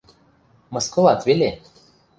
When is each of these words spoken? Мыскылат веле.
Мыскылат 0.73 1.21
веле. 1.27 1.49